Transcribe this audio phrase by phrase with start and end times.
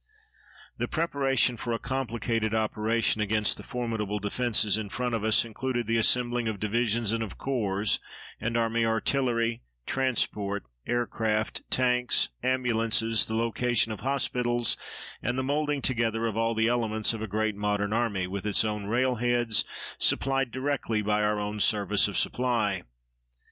[0.79, 5.85] The preparation for a complicated operation against the formidable defenses in front of us included
[5.85, 7.99] the assembling of divisions and of corps
[8.39, 14.75] and army artillery, transport, aircraft, tanks, ambulances, the location of hospitals,
[15.21, 18.65] and the molding together of all the elements of a great modern army with its
[18.65, 19.63] own railheads,
[19.99, 22.81] supplied directly by our own Service of Supply.